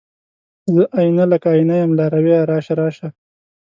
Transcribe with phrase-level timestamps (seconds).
[0.73, 3.07] زه آئينه، لکه آئینه یم لارویه راشه، راشه